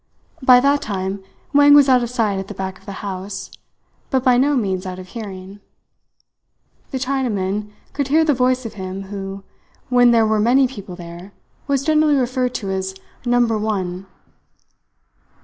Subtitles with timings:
[0.41, 1.23] By that time
[1.53, 3.51] Wang was out of sight at the back of the house,
[4.09, 5.59] but by no means out of hearing.
[6.89, 9.43] The Chinaman could hear the voice of him who,
[9.89, 11.33] when there were many people there,
[11.67, 12.95] was generally referred to as
[13.27, 14.07] "Number One."